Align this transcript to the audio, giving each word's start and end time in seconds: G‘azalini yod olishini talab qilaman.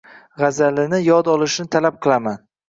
G‘azalini 0.43 0.99
yod 1.09 1.29
olishini 1.35 1.71
talab 1.77 2.01
qilaman. 2.07 2.43